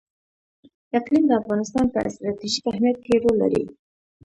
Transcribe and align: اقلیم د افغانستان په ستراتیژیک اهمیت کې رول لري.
اقلیم 0.97 1.23
د 1.27 1.31
افغانستان 1.41 1.85
په 1.93 1.99
ستراتیژیک 2.13 2.65
اهمیت 2.71 2.97
کې 3.05 3.21
رول 3.23 3.35
لري. 3.43 3.63